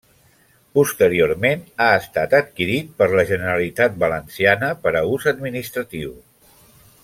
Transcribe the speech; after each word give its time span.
Posteriorment 0.77 1.61
ha 1.83 1.89
estat 1.97 2.33
adquirit 2.39 2.89
per 3.03 3.09
la 3.19 3.27
Generalitat 3.33 4.01
Valenciana 4.07 4.71
per 4.87 4.95
a 4.95 5.05
ús 5.19 5.29
administratiu. 5.37 6.19